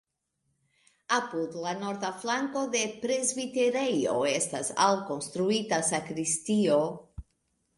[1.17, 6.81] Apud la norda flanko de presbiterejo estas alkonstruita sakristio.